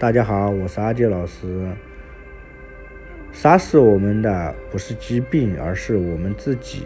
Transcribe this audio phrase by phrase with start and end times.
[0.00, 1.46] 大家好，我是阿杰老师。
[3.32, 6.84] 杀死我们的不是疾病，而是我们自己。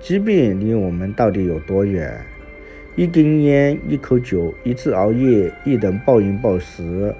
[0.00, 2.18] 疾病离我们到底有多远？
[2.94, 7.14] 一根烟，一口酒，一次熬夜，一顿暴饮暴食，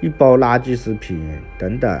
[0.00, 1.22] 一包垃圾食品
[1.56, 2.00] 等等。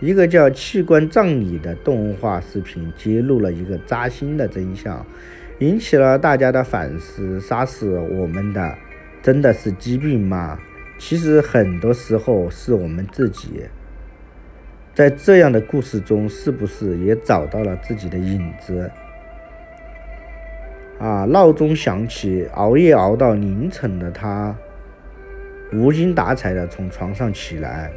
[0.00, 5.04] 一个叫《器官葬礼》的动画视频揭露了一个扎心的真相，
[5.58, 8.74] 引起了大家的反思：杀死我们的
[9.20, 10.58] 真的是疾病吗？
[10.98, 13.64] 其实很多时候是我们自己，
[14.94, 18.90] 在这样的故事中，是不是也找到了自己的影子？
[20.98, 24.56] 啊，闹钟响起，熬夜熬到凌晨的他，
[25.72, 27.92] 无精打采的从床上起来，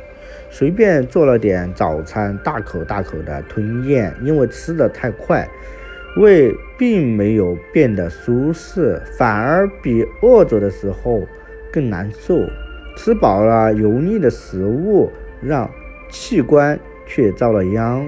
[0.50, 5.48] 随便做了点早餐，大口大口的吞咽，因为吃的太快，
[6.18, 11.24] 胃并没有变得舒适，反而比饿着的时候
[11.72, 12.46] 更难受。
[12.96, 15.12] 吃饱了油腻的食物，
[15.42, 15.70] 让
[16.10, 18.08] 器官却遭了殃。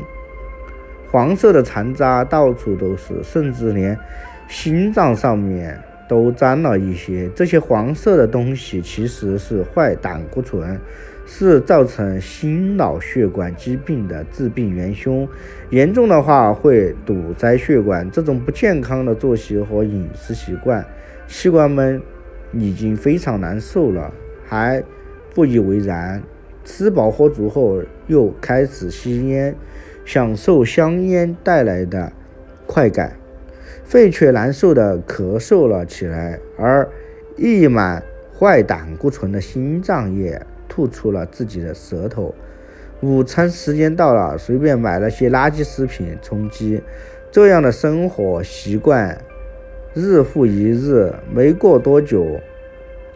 [1.09, 3.97] 黄色的残渣到处都是，甚至连
[4.47, 7.29] 心脏上面都沾了一些。
[7.35, 10.79] 这些黄色的东西其实是坏胆固醇，
[11.25, 15.27] 是造成心脑血管疾病的致病元凶。
[15.69, 18.09] 严重的话会堵塞血管。
[18.09, 20.85] 这种不健康的作息和饮食习惯，
[21.27, 22.01] 器官们
[22.53, 24.11] 已经非常难受了。
[24.51, 24.83] 还
[25.33, 26.21] 不以为然，
[26.65, 29.55] 吃饱喝足后又开始吸烟，
[30.03, 32.11] 享受香烟带来的
[32.67, 33.13] 快感，
[33.85, 36.85] 肺却难受的咳嗽了起来，而
[37.37, 38.03] 溢满
[38.37, 42.35] 坏胆固醇的心脏也吐出了自己的舌头。
[42.99, 46.83] 午餐时间到了，随便买了些垃圾食品充饥，
[47.31, 49.17] 这样的生活习惯
[49.93, 52.41] 日复一日，没过多久。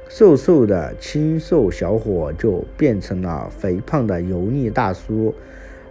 [0.08, 5.34] 瘦瘦的清瘦小伙就变成了肥胖的油腻大叔，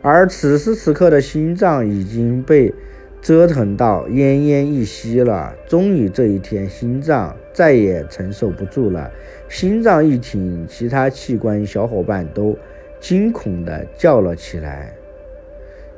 [0.00, 2.72] 而此时此刻的心脏已经被
[3.20, 5.54] 折腾到奄奄一息了。
[5.66, 9.10] 终于这一天，心脏再也承受不住了，
[9.48, 12.56] 心脏一停，其他器官小伙伴都
[13.00, 14.94] 惊恐地叫了起来，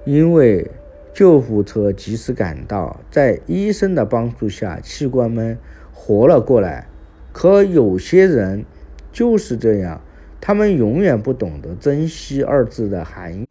[0.04, 0.68] 因为
[1.12, 5.56] 救护车及时赶到，在医生的帮助下，器官们
[5.92, 6.88] 活了过来。
[7.36, 8.64] 可有些人
[9.12, 10.00] 就是这样，
[10.40, 13.46] 他们永远不懂得珍惜二字的含义，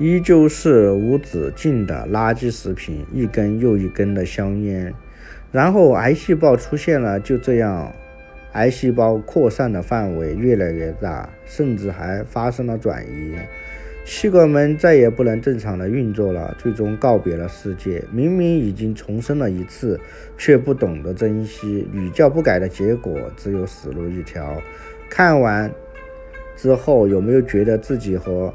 [0.00, 4.92] 依旧是无止境的垃圾食品，一根又一根的香烟，
[5.52, 7.92] 然后癌细胞出现了，就这样，
[8.54, 13.36] 癌细胞扩散的范围越来越大，甚至还发生了转移。
[14.04, 18.04] 器官们再也不能正常的运作了，最终告别了世界。
[18.12, 19.98] 明明已经重生了一次，
[20.36, 24.60] 却不懂得珍惜，屡教不改的结果只有死路一条。
[25.08, 25.72] 看完
[26.54, 28.52] 之后，有没有觉得自己和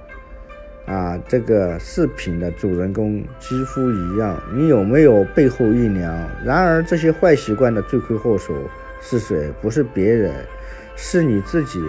[0.85, 4.39] 啊这个视频的主人公几乎一样？
[4.53, 6.29] 你有没有背后一凉？
[6.45, 8.53] 然而，这些坏习惯的罪魁祸首
[9.01, 9.51] 是谁？
[9.61, 10.31] 不是别人，
[10.95, 11.81] 是你自己。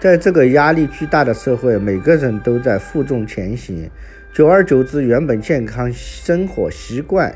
[0.00, 3.90] 在这个压力巨大的社会，每个人都在负重前行，
[4.32, 7.34] 久而久之，原本健康生活习惯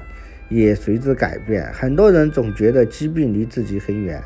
[0.49, 1.67] 也随之改变。
[1.73, 4.23] 很多人总觉得疾病离自己很远，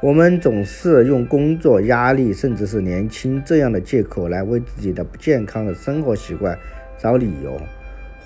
[0.00, 6.56] 我们总是用工作压力，甚至是年轻这样的借口来为自己的不健康的生活习惯
[6.96, 7.60] 找理由。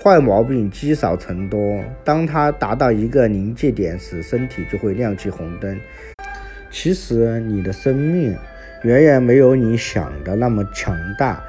[0.03, 5.81] 坏毛病积少成多，当它达到一个临界点时，身体就会亮起红灯。
[6.71, 8.37] 其实，你的生命。
[8.83, 11.43] 远远没有你想的那么强大。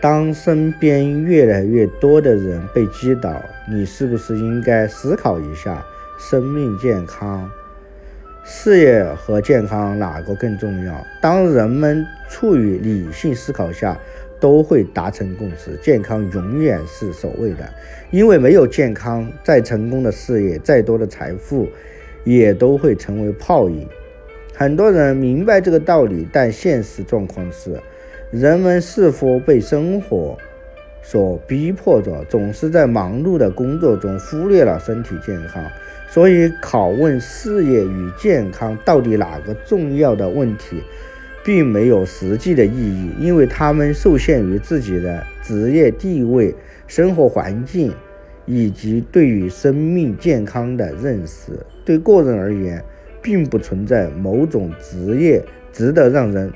[0.00, 5.84] 当身边越来越多的人被击倒，你是不是应该思考一下：
[6.18, 7.50] 生命、健康、
[8.44, 11.06] 事业和健康哪个更重要？
[11.20, 13.98] 当人们处于理性思考下，
[14.40, 17.68] 都会达成共识：健康永远是首位的。
[18.10, 21.68] 因为没有健康，再成功的事业、再多的财富，
[22.24, 23.86] 也都会成为泡影。
[24.60, 27.80] 很多人明白这个道理，但现实状况是，
[28.30, 30.36] 人们是否被生活
[31.02, 35.64] 所逼迫着，总是在忙碌的工作中忽略了身体健康。
[36.10, 40.76] 所以，拷问事业与健康到底哪个重要的问题，
[41.42, 46.54] 并没有实际的意义，因为他们受限于自己的职业地位、
[46.86, 47.90] 生活环境
[48.44, 51.52] 以及对于生命健康的认识。
[51.82, 52.84] 对个人而言，
[53.22, 56.52] 并不存在某种职业值得让人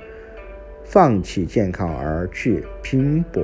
[0.84, 3.42] 放弃健康而去拼搏。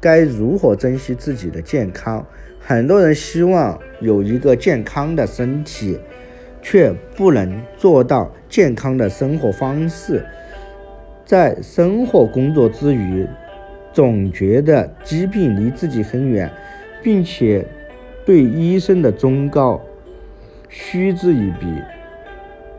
[0.00, 2.24] 该如何珍惜自己的健康？
[2.60, 5.98] 很多人希望有一个健康的身体，
[6.60, 10.24] 却不能做到健康的生活方式。
[11.24, 13.26] 在生活工作之余，
[13.92, 16.50] 总觉得疾病离自己很远，
[17.02, 17.66] 并且
[18.24, 19.80] 对医生的忠告
[20.78, 21.66] 嗤之以鼻，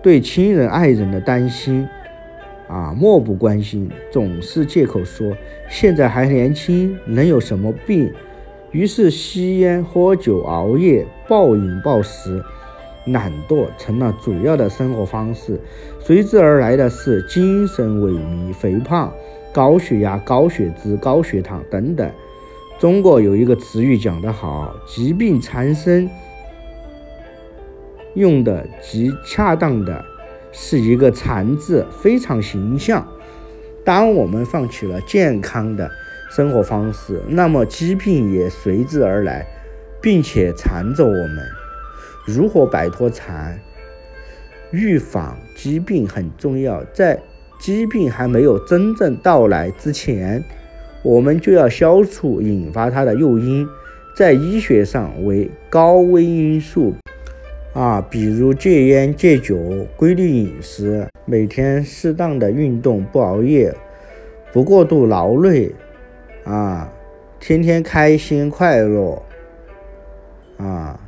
[0.03, 1.87] 对亲人爱人的担心
[2.67, 5.35] 啊漠不关心，总是借口说
[5.67, 8.13] 现在还年轻，能有什么病？
[8.71, 12.43] 于是吸烟、喝酒、熬夜、暴饮暴食。
[13.07, 15.57] 懒惰成了主要的生活方式，
[16.01, 19.09] 随之而来的是精神萎靡、肥胖、
[19.53, 22.11] 高血压、高血脂、高血糖等等。
[22.77, 26.09] 中国有一个词语讲得好：“疾病缠身”，
[28.17, 30.03] 用的极恰当的
[30.51, 33.07] 是一个“残”字，非常形象。
[33.85, 35.89] 当我们放弃了健康的
[36.29, 39.45] 生活方式，那么疾病也随之而来，
[40.01, 41.39] 并且缠着我们。
[42.25, 43.57] 如何摆脱缠？
[44.71, 46.83] 预防疾病很重要。
[46.91, 47.17] 在
[47.59, 50.43] 疾病还没有真正到来之前，
[51.03, 53.65] 我们就要消除引发它的诱因，
[54.13, 56.93] 在医学上为高危因素
[57.77, 59.55] 啊，比如戒烟、戒酒、
[59.95, 63.71] 规律饮食、每天适当的运动、不熬夜、
[64.51, 65.71] 不过度劳累
[66.43, 66.91] 啊，
[67.39, 69.21] 天天开心快乐
[70.57, 70.99] 啊。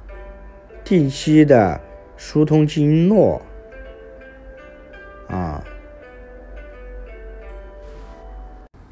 [0.83, 1.81] 定期的
[2.17, 3.41] 疏通经络，
[5.27, 5.63] 啊，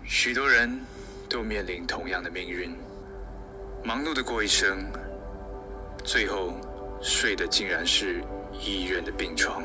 [0.04, 0.80] 许多人
[1.30, 2.72] 都面临同样的命运，
[3.84, 4.80] 忙碌的过一生，
[6.04, 6.54] 最后
[7.02, 8.24] 睡的竟然是
[8.60, 9.64] 医院的病床。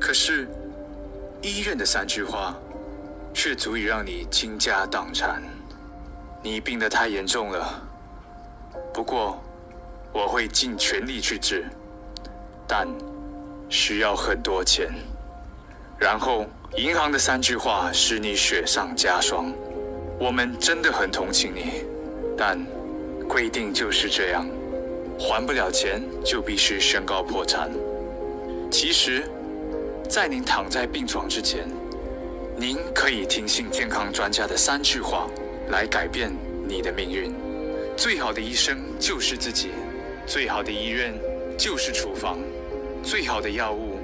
[0.00, 0.48] 可是，
[1.42, 2.54] 医院的三句话，
[3.32, 5.42] 却足以让你倾家荡产。
[6.42, 7.82] 你病得太严重了，
[8.92, 9.40] 不过。
[10.16, 11.64] 我会尽全力去治，
[12.68, 12.86] 但
[13.68, 14.88] 需要很多钱。
[15.98, 16.46] 然后
[16.76, 19.52] 银行的三句话使你雪上加霜。
[20.16, 21.84] 我们真的很同情你，
[22.38, 22.64] 但
[23.28, 24.46] 规定就是这样，
[25.18, 27.70] 还不了钱就必须宣告破产。
[28.70, 29.24] 其实，
[30.08, 31.66] 在您躺在病床之前，
[32.56, 35.28] 您可以听信健康专家的三句话，
[35.70, 36.32] 来改变
[36.68, 37.32] 你的命运。
[37.96, 39.70] 最好的医生就是自己。
[40.26, 41.14] 最好的医院
[41.58, 42.38] 就是厨房，
[43.02, 43.98] 最好的药物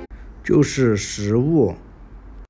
[0.45, 1.75] 就是食物。